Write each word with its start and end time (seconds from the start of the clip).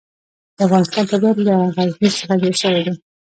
د 0.55 0.57
افغانستان 0.67 1.03
طبیعت 1.11 1.37
له 1.47 1.53
غزني 1.75 2.09
څخه 2.17 2.33
جوړ 2.41 2.53
شوی 2.61 2.81
دی. 2.85 2.93